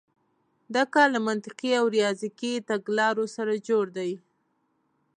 دا 0.75 0.83
کار 0.93 1.07
له 1.15 1.19
منطقي 1.27 1.71
او 1.79 1.85
ریاضیکي 1.97 2.53
تګلارو 2.69 3.25
سره 3.35 3.53
جوړ 3.67 3.85
دی. 3.97 4.11